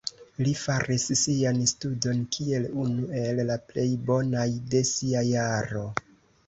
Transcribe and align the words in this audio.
Li 0.45 0.53
faris 0.59 1.05
sian 1.23 1.59
studon 1.73 2.23
kiel 2.37 2.67
unu 2.85 3.07
el 3.27 3.43
la 3.51 3.59
plej 3.69 3.89
bonaj 4.11 4.49
de 4.75 4.87
sia 4.97 5.27
jaro. 5.33 5.91